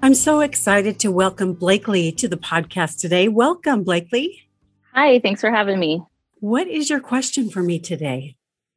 [0.00, 3.26] I'm so excited to welcome Blakely to the podcast today.
[3.26, 4.48] Welcome, Blakely.
[4.94, 6.02] Hi, thanks for having me.
[6.40, 8.36] What is your question for me today?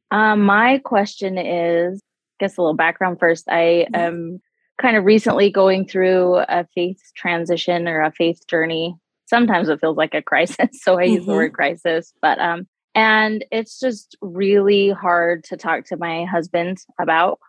[0.10, 3.48] Um, my question is I guess a little background first.
[3.48, 3.96] I mm-hmm.
[3.96, 4.42] am
[4.82, 8.96] kind of recently going through a faith transition or a faith journey.
[9.28, 11.14] Sometimes it feels like a crisis, so I mm-hmm.
[11.14, 11.56] use the word mm-hmm.
[11.56, 17.40] crisis, but um and it's just really hard to talk to my husband about.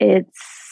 [0.00, 0.69] It's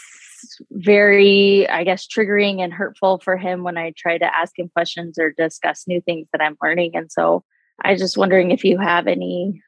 [0.70, 5.19] very, I guess, triggering and hurtful for him when I try to ask him questions
[5.19, 6.92] or discuss new things that I'm learning.
[6.94, 7.44] And so
[7.83, 9.62] I just wondering if you have any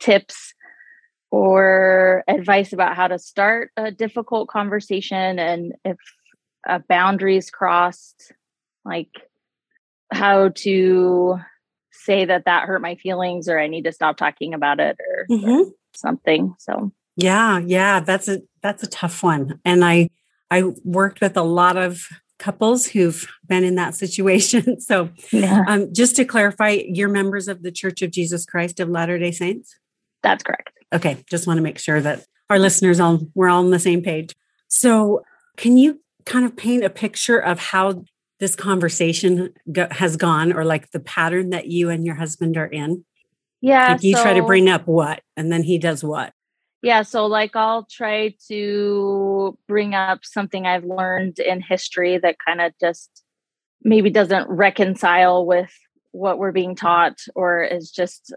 [0.00, 0.54] tips
[1.30, 5.96] or advice about how to start a difficult conversation and if
[6.66, 8.32] a boundaries crossed,
[8.84, 9.10] like
[10.12, 11.38] how to
[11.92, 15.26] say that that hurt my feelings or I need to stop talking about it or,
[15.30, 15.68] mm-hmm.
[15.68, 16.54] or something.
[16.58, 19.60] So yeah, yeah, that's a that's a tough one.
[19.64, 20.10] And I
[20.50, 24.78] I worked with a lot of couples who've been in that situation.
[24.90, 25.64] So, yeah.
[25.68, 29.30] um, just to clarify, you're members of the Church of Jesus Christ of Latter Day
[29.30, 29.76] Saints.
[30.22, 30.70] That's correct.
[30.92, 34.02] Okay, just want to make sure that our listeners all we're all on the same
[34.02, 34.34] page.
[34.68, 35.22] So,
[35.56, 38.04] can you kind of paint a picture of how
[38.40, 42.66] this conversation go, has gone, or like the pattern that you and your husband are
[42.66, 43.04] in?
[43.60, 46.32] Yeah, like you so, try to bring up what, and then he does what
[46.82, 52.60] yeah so like i'll try to bring up something i've learned in history that kind
[52.60, 53.22] of just
[53.82, 55.72] maybe doesn't reconcile with
[56.12, 58.34] what we're being taught or is just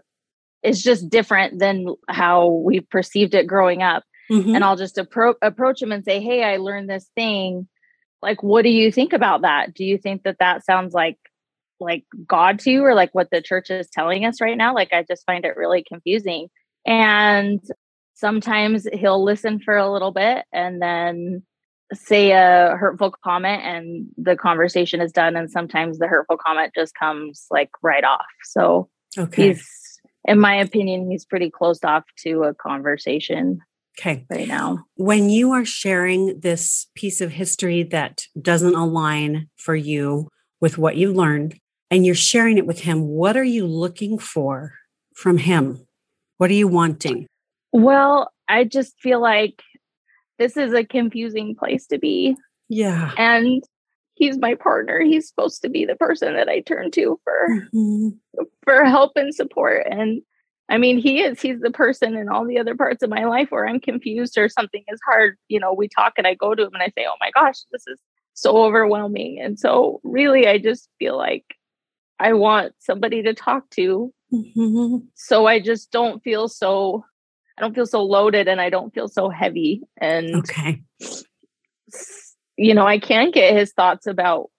[0.62, 4.02] is just different than how we perceived it growing up.
[4.30, 4.54] Mm-hmm.
[4.54, 7.68] and i'll just appro- approach him and say hey i learned this thing.
[8.22, 9.74] Like what do you think about that?
[9.74, 11.18] Do you think that that sounds like
[11.78, 14.74] like god to you or like what the church is telling us right now?
[14.74, 16.48] Like i just find it really confusing.
[16.86, 17.60] And
[18.14, 21.42] sometimes he'll listen for a little bit and then
[21.92, 26.94] say a hurtful comment and the conversation is done and sometimes the hurtful comment just
[26.94, 28.24] comes like right off.
[28.44, 28.88] So
[29.18, 29.48] okay.
[29.48, 29.68] he's
[30.26, 33.60] in my opinion he's pretty closed off to a conversation
[33.98, 34.24] okay.
[34.30, 34.84] right now.
[34.96, 40.28] When you are sharing this piece of history that doesn't align for you
[40.60, 41.58] with what you learned
[41.90, 44.72] and you're sharing it with him what are you looking for
[45.14, 45.86] from him?
[46.38, 47.26] What are you wanting
[47.74, 49.60] well, I just feel like
[50.38, 52.36] this is a confusing place to be.
[52.68, 53.10] Yeah.
[53.18, 53.64] And
[54.14, 55.00] he's my partner.
[55.00, 58.42] He's supposed to be the person that I turn to for mm-hmm.
[58.62, 59.88] for help and support.
[59.90, 60.22] And
[60.68, 61.42] I mean, he is.
[61.42, 64.48] He's the person in all the other parts of my life where I'm confused or
[64.48, 65.36] something is hard.
[65.48, 67.58] You know, we talk and I go to him and I say, "Oh my gosh,
[67.72, 67.98] this is
[68.34, 71.44] so overwhelming." And so, really, I just feel like
[72.20, 74.98] I want somebody to talk to, mm-hmm.
[75.14, 77.04] so I just don't feel so
[77.56, 79.82] I don't feel so loaded and I don't feel so heavy.
[79.98, 80.82] And okay.
[82.56, 84.50] You know, I can get his thoughts about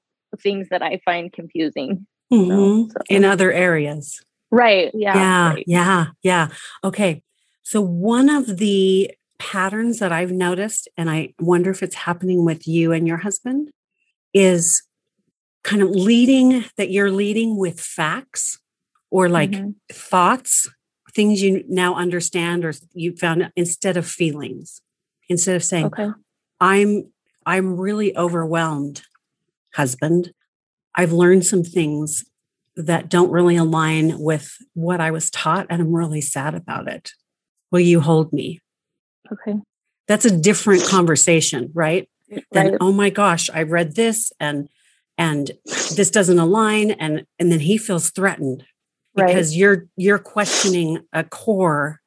[0.42, 2.06] things that I find confusing.
[2.32, 2.90] Mm-hmm.
[2.90, 2.98] So.
[3.10, 4.22] In other areas.
[4.52, 4.92] Right.
[4.94, 5.16] Yeah.
[5.16, 5.50] Yeah.
[5.50, 5.64] Right.
[5.68, 6.06] Yeah.
[6.24, 6.48] Yeah.
[6.84, 7.22] Okay.
[7.64, 12.68] So one of the patterns that I've noticed, and I wonder if it's happening with
[12.68, 13.70] you and your husband,
[14.34, 14.84] is
[15.64, 18.60] kind of leading that you're leading with facts
[19.10, 19.72] or like mm-hmm.
[19.92, 20.70] thoughts
[21.16, 24.82] things you now understand or you found instead of feelings
[25.30, 26.10] instead of saying okay.
[26.60, 27.10] i'm
[27.46, 29.02] i'm really overwhelmed
[29.76, 30.32] husband.
[30.96, 32.26] I've learned some things
[32.78, 37.12] that don't really align with what i was taught and i'm really sad about it.
[37.72, 38.62] Will you hold me?
[39.32, 39.60] Okay.
[40.08, 42.10] That's a different conversation right?
[42.52, 42.78] Then right.
[42.82, 44.68] oh my gosh i read this and
[45.18, 45.52] and
[45.96, 48.66] this doesn't align and and then he feels threatened
[49.16, 49.58] because right.
[49.58, 52.02] you're you're questioning a core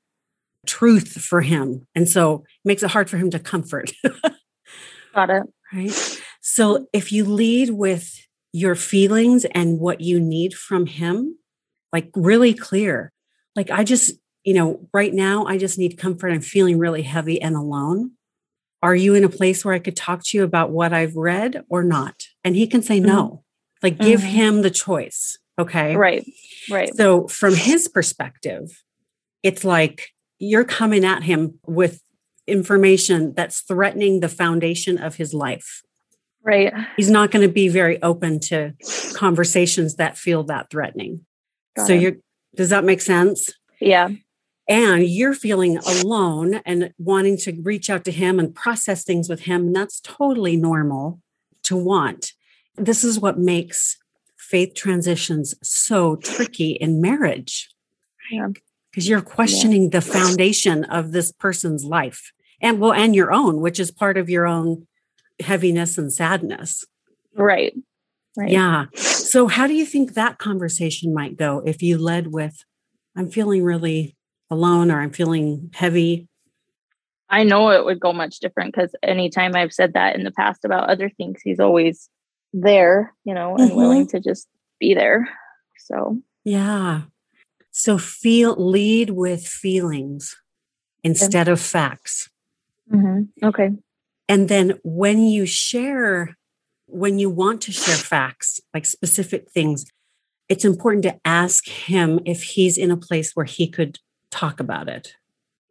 [0.66, 1.86] truth for him.
[1.94, 3.92] And so it makes it hard for him to comfort.
[5.14, 5.42] Got it.
[5.72, 6.20] Right?
[6.40, 8.14] So if you lead with
[8.52, 11.38] your feelings and what you need from him
[11.92, 13.12] like really clear.
[13.56, 14.12] Like i just
[14.44, 16.32] you know right now i just need comfort.
[16.32, 18.12] I'm feeling really heavy and alone.
[18.82, 21.64] Are you in a place where i could talk to you about what i've read
[21.68, 22.22] or not?
[22.44, 23.08] And he can say mm-hmm.
[23.08, 23.44] no
[23.82, 24.30] like give mm-hmm.
[24.30, 25.96] him the choice Okay.
[25.96, 26.24] Right.
[26.70, 26.94] Right.
[26.96, 28.82] So, from his perspective,
[29.42, 32.02] it's like you're coming at him with
[32.46, 35.82] information that's threatening the foundation of his life.
[36.42, 36.72] Right.
[36.96, 38.74] He's not going to be very open to
[39.14, 41.26] conversations that feel that threatening.
[41.76, 42.16] Got so you're
[42.54, 43.50] does that make sense?
[43.80, 44.08] Yeah.
[44.68, 49.40] And you're feeling alone and wanting to reach out to him and process things with
[49.40, 49.68] him.
[49.68, 51.20] And that's totally normal
[51.64, 52.32] to want.
[52.76, 53.96] This is what makes
[54.48, 57.68] faith transitions so tricky in marriage.
[58.30, 58.48] Yeah.
[58.90, 59.88] Because you're questioning yeah.
[59.92, 64.28] the foundation of this person's life and well, and your own, which is part of
[64.28, 64.86] your own
[65.40, 66.84] heaviness and sadness.
[67.36, 67.74] Right.
[68.36, 68.50] Right.
[68.50, 68.86] Yeah.
[68.94, 72.64] So, how do you think that conversation might go if you led with,
[73.16, 74.16] I'm feeling really
[74.50, 76.28] alone or I'm feeling heavy?
[77.28, 80.64] I know it would go much different because anytime I've said that in the past
[80.64, 82.08] about other things, he's always
[82.52, 83.76] there, you know, and mm-hmm.
[83.76, 84.48] willing to just
[84.78, 85.28] be there.
[85.78, 87.02] So, yeah.
[87.70, 90.36] So, feel, lead with feelings
[91.04, 92.28] instead of facts.
[92.92, 93.46] Mm-hmm.
[93.46, 93.70] Okay.
[94.28, 96.36] And then when you share,
[96.86, 99.86] when you want to share facts, like specific things,
[100.48, 103.98] it's important to ask him if he's in a place where he could
[104.30, 105.14] talk about it.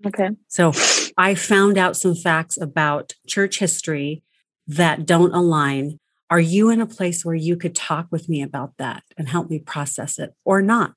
[0.06, 0.30] Okay.
[0.48, 0.72] So
[1.18, 4.24] I found out some facts about church history
[4.68, 6.00] that don't align.
[6.30, 9.50] Are you in a place where you could talk with me about that and help
[9.50, 10.96] me process it or not?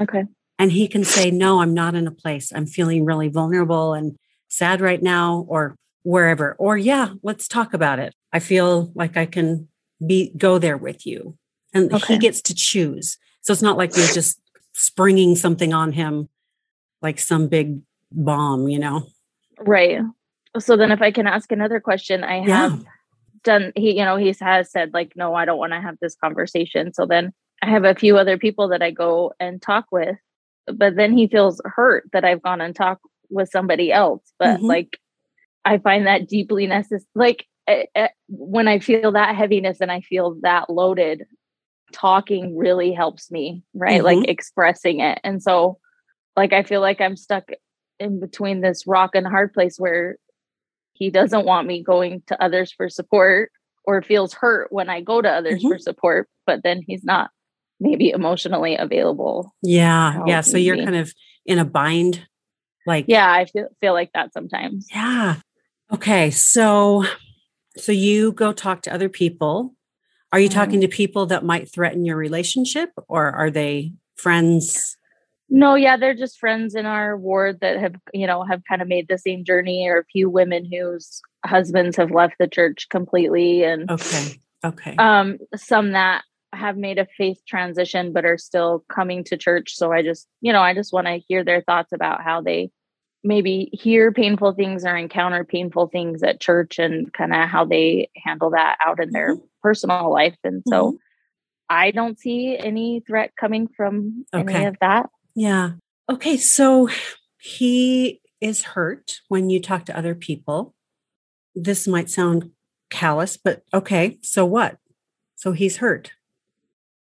[0.00, 0.24] Okay.
[0.58, 2.52] And he can say, No, I'm not in a place.
[2.52, 4.16] I'm feeling really vulnerable and
[4.48, 6.54] sad right now, or wherever.
[6.58, 8.14] Or, yeah, let's talk about it.
[8.32, 9.68] I feel like I can
[10.04, 11.36] be go there with you.
[11.74, 12.14] And okay.
[12.14, 13.18] he gets to choose.
[13.42, 14.40] So it's not like you're just
[14.72, 16.28] springing something on him
[17.02, 17.80] like some big
[18.10, 19.06] bomb, you know?
[19.58, 20.00] Right.
[20.58, 22.78] So then if I can ask another question, I have yeah.
[23.42, 26.16] Done he, you know, he has said like, no, I don't want to have this
[26.16, 26.92] conversation.
[26.92, 27.32] So then
[27.62, 30.16] I have a few other people that I go and talk with,
[30.72, 34.22] but then he feels hurt that I've gone and talked with somebody else.
[34.38, 34.66] But mm-hmm.
[34.66, 34.98] like
[35.64, 37.04] I find that deeply necessary.
[37.14, 41.26] Like uh, uh, when I feel that heaviness and I feel that loaded,
[41.92, 44.02] talking really helps me, right?
[44.02, 44.20] Mm-hmm.
[44.20, 45.20] Like expressing it.
[45.24, 45.78] And so,
[46.36, 47.50] like, I feel like I'm stuck
[47.98, 50.16] in between this rock and hard place where
[50.98, 53.52] he doesn't want me going to others for support
[53.84, 55.68] or feels hurt when I go to others mm-hmm.
[55.68, 57.30] for support, but then he's not
[57.80, 59.54] maybe emotionally available.
[59.62, 60.22] Yeah.
[60.26, 60.40] Yeah.
[60.40, 61.12] So you're kind of
[61.46, 62.26] in a bind.
[62.86, 64.88] Like, yeah, I feel, feel like that sometimes.
[64.92, 65.36] Yeah.
[65.90, 67.04] Okay, so
[67.76, 69.74] so you go talk to other people.
[70.32, 70.90] Are you talking mm-hmm.
[70.90, 74.97] to people that might threaten your relationship or are they friends?
[75.50, 78.88] No, yeah, they're just friends in our ward that have, you know, have kind of
[78.88, 83.64] made the same journey or a few women whose husbands have left the church completely
[83.64, 84.40] and Okay.
[84.64, 84.96] Okay.
[84.98, 89.92] Um some that have made a faith transition but are still coming to church, so
[89.92, 92.70] I just, you know, I just want to hear their thoughts about how they
[93.24, 98.08] maybe hear painful things or encounter painful things at church and kind of how they
[98.16, 99.44] handle that out in their mm-hmm.
[99.62, 100.36] personal life.
[100.44, 100.96] And so mm-hmm.
[101.68, 104.54] I don't see any threat coming from okay.
[104.54, 105.10] any of that.
[105.38, 105.72] Yeah.
[106.10, 106.36] Okay.
[106.36, 106.88] So
[107.38, 110.74] he is hurt when you talk to other people.
[111.54, 112.50] This might sound
[112.90, 114.18] callous, but okay.
[114.22, 114.78] So what?
[115.36, 116.10] So he's hurt.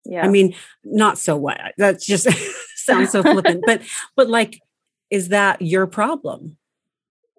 [0.04, 0.22] Yeah.
[0.22, 1.72] I mean, not so what.
[1.78, 2.28] That just
[2.76, 3.80] sounds so flippant, but
[4.16, 4.60] but like
[5.08, 6.58] is that your problem?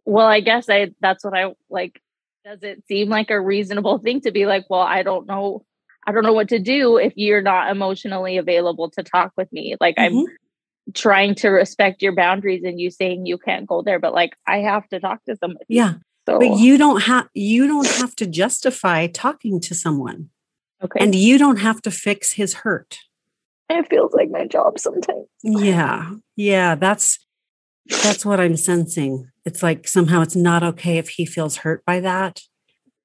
[0.04, 2.02] Well, I guess I that's what I like.
[2.44, 5.64] Does it seem like a reasonable thing to be like, well, I don't know,
[6.08, 9.76] I don't know what to do if you're not emotionally available to talk with me.
[9.80, 10.18] Like mm-hmm.
[10.18, 10.26] I'm
[10.94, 14.58] trying to respect your boundaries and you saying you can't go there, but like I
[14.60, 15.66] have to talk to somebody.
[15.70, 15.96] Yeah.
[16.28, 16.40] So.
[16.40, 20.30] But you don't have you don't have to justify talking to someone.
[20.84, 21.00] Okay.
[21.00, 22.98] And you don't have to fix his hurt.
[23.70, 25.28] It feels like my job sometimes.
[25.44, 26.12] Yeah.
[26.36, 26.76] Yeah.
[26.76, 27.20] That's
[28.04, 29.30] that's what I'm sensing.
[29.46, 32.42] It's like somehow it's not okay if he feels hurt by that.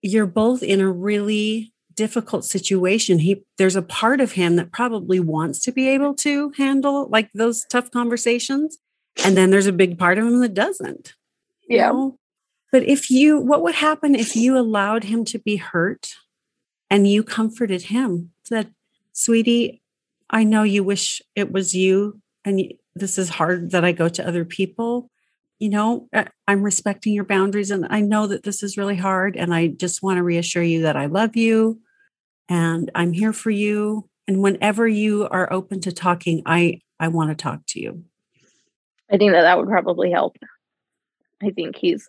[0.03, 3.19] You're both in a really difficult situation.
[3.19, 7.31] He there's a part of him that probably wants to be able to handle like
[7.33, 8.79] those tough conversations.
[9.25, 11.15] And then there's a big part of him that doesn't.
[11.69, 11.91] Yeah.
[11.91, 12.19] Know?
[12.71, 16.11] But if you what would happen if you allowed him to be hurt
[16.91, 18.31] and you comforted him?
[18.45, 18.73] Said,
[19.13, 19.83] sweetie,
[20.31, 24.27] I know you wish it was you and this is hard that I go to
[24.27, 25.11] other people.
[25.59, 26.09] You know,
[26.47, 29.37] I'm respecting your boundaries and I know that this is really hard.
[29.37, 31.81] And I just want to reassure you that I love you
[32.49, 34.09] and I'm here for you.
[34.29, 38.05] And whenever you are open to talking, I, I want to talk to you.
[39.11, 40.37] I think that that would probably help.
[41.43, 42.09] I think he's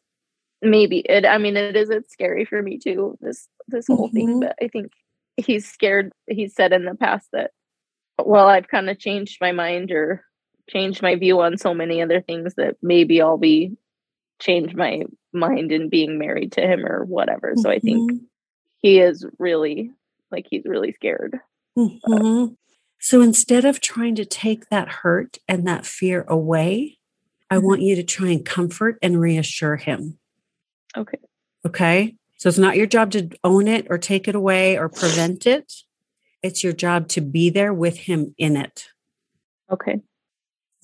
[0.61, 4.15] maybe it, I mean, it is, it's scary for me too, this, this whole mm-hmm.
[4.15, 4.91] thing, but I think
[5.35, 6.11] he's scared.
[6.27, 7.51] He said in the past that,
[8.17, 10.23] well, I've kind of changed my mind or
[10.69, 13.77] changed my view on so many other things that maybe I'll be
[14.39, 15.03] change my
[15.33, 17.53] mind in being married to him or whatever.
[17.57, 18.25] So I think mm-hmm.
[18.79, 19.91] he is really
[20.31, 21.39] like he's really scared.
[21.77, 22.53] Mm-hmm.
[22.99, 26.97] So instead of trying to take that hurt and that fear away,
[27.49, 27.63] I Mhm.
[27.63, 30.17] want you to try and comfort and reassure him.
[30.95, 31.19] Okay.
[31.65, 32.15] Okay.
[32.37, 35.73] So it's not your job to own it or take it away or prevent it.
[36.43, 38.87] It's your job to be there with him in it.
[39.71, 39.93] Okay.
[39.93, 40.03] Does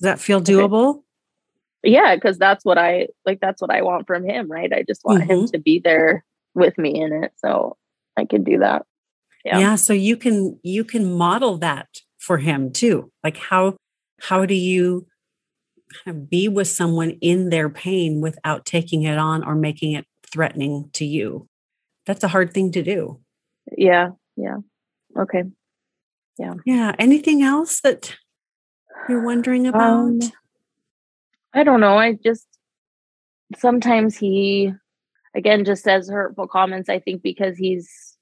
[0.00, 1.02] that feel doable?
[1.82, 4.72] Yeah, because that's what I like that's what I want from him, right?
[4.72, 5.52] I just want him Mhm.
[5.52, 6.24] to be there
[6.54, 7.32] with me in it.
[7.36, 7.76] So
[8.16, 8.86] I can do that.
[9.44, 9.58] Yeah.
[9.58, 9.74] Yeah.
[9.76, 13.12] So you can you can model that for him too.
[13.22, 13.76] Like how
[14.20, 15.06] how do you
[15.92, 20.06] kind of be with someone in their pain without taking it on or making it
[20.30, 21.46] threatening to you?
[22.06, 23.20] That's a hard thing to do.
[23.76, 24.10] Yeah.
[24.36, 24.58] Yeah.
[25.16, 25.44] Okay.
[26.38, 26.54] Yeah.
[26.64, 26.94] Yeah.
[26.98, 28.16] Anything else that
[29.08, 29.82] you're wondering about?
[29.82, 30.20] Um,
[31.52, 31.96] I don't know.
[31.96, 32.46] I just
[33.58, 34.72] sometimes he
[35.36, 36.88] again just says hurtful comments.
[36.88, 38.13] I think because he's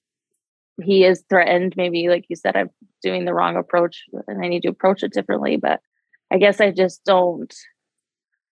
[0.83, 1.75] he is threatened.
[1.77, 2.71] Maybe like you said, I'm
[3.03, 5.57] doing the wrong approach and I need to approach it differently.
[5.57, 5.81] But
[6.31, 7.53] I guess I just don't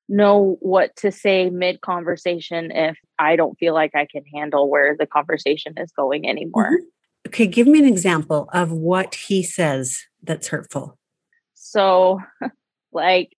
[0.09, 4.97] know what to say mid conversation if I don't feel like I can handle where
[4.99, 6.73] the conversation is going anymore.
[6.73, 7.29] Mm-hmm.
[7.29, 10.99] okay, give me an example of what he says that's hurtful.
[11.55, 12.21] So,
[12.93, 13.37] like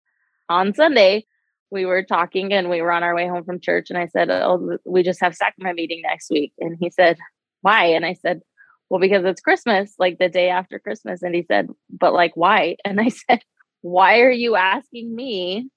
[0.48, 1.26] on Sunday,
[1.70, 3.88] we were talking and we were on our way home from church.
[3.90, 6.52] And I said, Oh, we just have sacrament meeting next week.
[6.58, 7.18] And he said,
[7.60, 7.86] Why?
[7.86, 8.40] And I said,
[8.92, 11.22] Well, because it's Christmas, like the day after Christmas.
[11.22, 12.76] And he said, But like, why?
[12.84, 13.40] And I said,
[13.80, 15.70] Why are you asking me?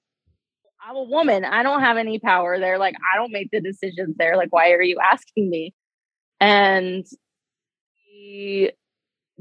[0.86, 1.46] I'm a woman.
[1.46, 2.76] I don't have any power there.
[2.76, 4.36] Like, I don't make the decisions there.
[4.36, 5.72] Like, why are you asking me?
[6.40, 7.06] And
[8.04, 8.72] he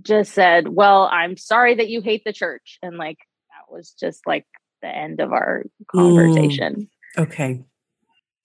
[0.01, 2.79] just said, Well, I'm sorry that you hate the church.
[2.81, 3.17] And like,
[3.49, 4.45] that was just like
[4.81, 6.87] the end of our conversation.
[7.17, 7.23] Mm.
[7.23, 7.65] Okay.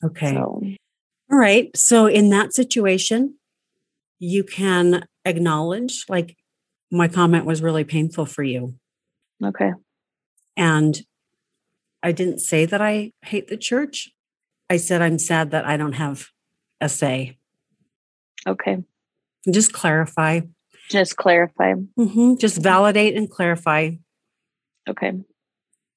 [0.03, 0.33] Okay.
[0.33, 0.61] So,
[1.31, 1.71] All right.
[1.77, 3.37] So, in that situation,
[4.19, 6.37] you can acknowledge, like,
[6.91, 8.75] my comment was really painful for you.
[9.43, 9.73] okay.
[10.57, 11.01] And
[12.03, 14.11] I didn't say that I hate the church.
[14.69, 16.27] I said, I'm sad that I don't have
[16.81, 17.39] a say.
[18.47, 18.83] Okay.
[19.47, 20.41] And just clarify,
[20.91, 21.75] Just clarify.
[21.99, 22.39] Mhm.
[22.39, 23.93] just validate and clarify.
[24.89, 25.13] Okay.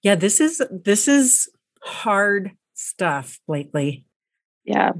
[0.04, 1.50] Yeah, this is this is
[1.82, 4.06] hard stuff lately.
[4.66, 4.92] Yeah.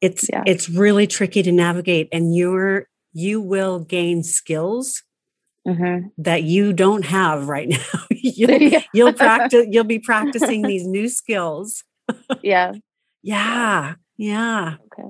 [0.00, 0.42] It's Yeah.
[0.46, 5.02] it's really tricky to navigate, and you're you will gain skills
[5.66, 8.00] hmm that you don't have right now.
[8.10, 8.82] you'll, yeah.
[8.92, 9.66] you'll practice.
[9.70, 11.82] You'll be practicing these new skills.
[12.42, 12.72] yeah.
[13.22, 14.76] Yeah, yeah.
[14.86, 15.08] Okay.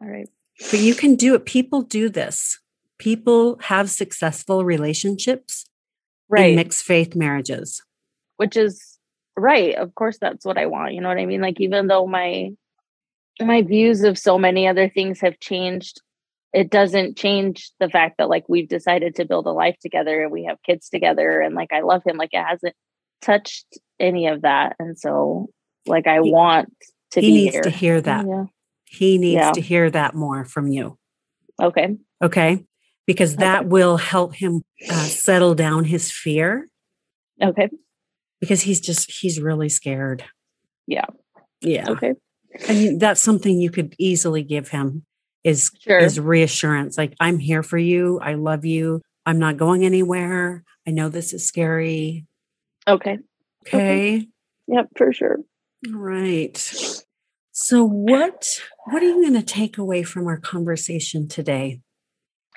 [0.00, 0.28] All right.
[0.70, 1.46] But you can do it.
[1.46, 2.60] People do this.
[2.98, 5.64] People have successful relationships
[6.36, 7.82] in mixed faith marriages.
[8.36, 8.98] Which is
[9.36, 9.74] right.
[9.74, 10.94] Of course, that's what I want.
[10.94, 11.40] You know what I mean?
[11.40, 12.50] Like, even though my
[13.40, 16.00] my views of so many other things have changed,
[16.54, 20.30] it doesn't change the fact that like we've decided to build a life together and
[20.32, 22.16] we have kids together and like I love him.
[22.16, 22.74] Like it hasn't
[23.20, 23.66] touched
[23.98, 24.76] any of that.
[24.78, 25.48] And so
[25.86, 26.72] like I He- want
[27.10, 27.62] to he be needs here.
[27.62, 28.24] to hear that.
[28.26, 28.44] Yeah.
[28.84, 29.52] He needs Yeah.
[29.52, 30.96] to hear that more from you.
[31.60, 31.96] Okay.
[32.22, 32.64] Okay.
[33.06, 33.68] Because that Okay.
[33.68, 36.68] will help him uh, settle down his fear
[37.42, 37.68] Okay.
[38.40, 40.24] because he's just, he's really scared.
[40.86, 41.06] Yeah.
[41.60, 41.90] Yeah.
[41.90, 42.14] Okay.
[42.68, 45.04] And that's something you could easily give him
[45.44, 45.98] is, Sure.
[45.98, 46.96] is reassurance.
[46.98, 48.18] Like, I'm here for you.
[48.20, 49.02] I love you.
[49.26, 50.64] I'm not going anywhere.
[50.86, 52.26] I know this is scary.
[52.88, 53.18] Okay.
[53.68, 53.76] Okay.
[53.76, 54.26] Okay.
[54.66, 55.38] Yep, for sure.
[55.86, 56.56] All right.
[57.52, 58.48] So what
[58.86, 61.80] what are you going to take away from our conversation today?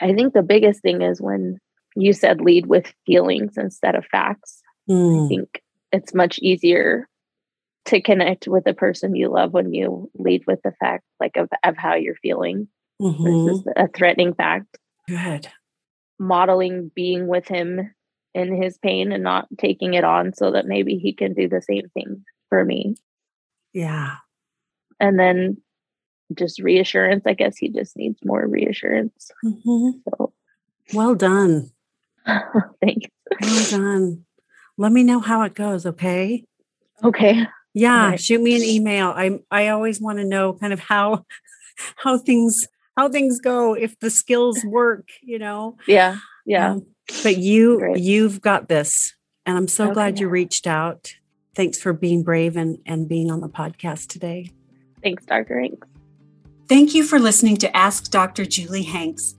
[0.02, 1.60] I think the biggest thing is when
[1.96, 4.62] you said lead with feelings instead of facts.
[4.90, 7.08] I Mm, think it's much easier
[7.88, 11.50] to connect with the person you love when you lead with the fact like of,
[11.64, 12.68] of how you're feeling
[13.02, 13.24] mhm.
[13.24, 14.78] versus a threatening fact.
[15.08, 15.48] Good.
[16.20, 17.94] Modeling being with him
[18.34, 21.62] in his pain and not taking it on so that maybe he can do the
[21.62, 22.96] same thing for me.
[23.74, 24.16] Yeah.
[25.00, 25.58] And then
[26.38, 27.24] just reassurance.
[27.26, 29.32] I guess he just needs more reassurance.
[29.46, 30.02] Mhm.
[30.10, 30.34] So
[30.94, 31.72] Well done.
[32.26, 33.08] thanks.
[33.42, 34.26] Well done.
[34.78, 36.44] Let me know how it goes, okay?
[37.04, 37.48] Okay.
[37.74, 38.20] Yeah, right.
[38.20, 39.08] shoot me an email.
[39.10, 41.26] I I always want to know kind of how
[41.98, 45.78] how things how things go if the skills work, you know.
[45.88, 46.18] Yeah.
[46.46, 46.72] Yeah.
[46.72, 46.86] Um,
[47.24, 48.00] but you Great.
[48.00, 49.14] you've got this
[49.46, 51.14] and I'm so glad you reached out.
[51.56, 54.52] Thanks for being brave and and being on the podcast today.
[55.02, 55.60] Thanks, Dr.
[55.60, 55.88] Hanks.
[56.68, 58.44] Thank you for listening to Ask Dr.
[58.44, 59.36] Julie Hanks,